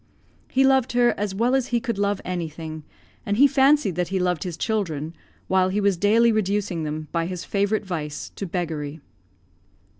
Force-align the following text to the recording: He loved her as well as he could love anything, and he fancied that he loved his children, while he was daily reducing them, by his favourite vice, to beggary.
He 0.47 0.63
loved 0.63 0.93
her 0.93 1.13
as 1.15 1.35
well 1.35 1.53
as 1.53 1.67
he 1.67 1.79
could 1.79 1.99
love 1.99 2.19
anything, 2.25 2.81
and 3.23 3.37
he 3.37 3.45
fancied 3.45 3.93
that 3.97 4.07
he 4.07 4.17
loved 4.17 4.41
his 4.43 4.57
children, 4.57 5.13
while 5.47 5.69
he 5.69 5.79
was 5.79 5.95
daily 5.95 6.31
reducing 6.31 6.81
them, 6.81 7.07
by 7.11 7.27
his 7.27 7.45
favourite 7.45 7.85
vice, 7.85 8.29
to 8.35 8.47
beggary. 8.47 8.99